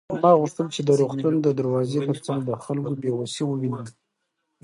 [0.21, 3.85] ما غوښتل چې د روغتون د دروازې تر څنګ د خلکو بې وسي ووینم.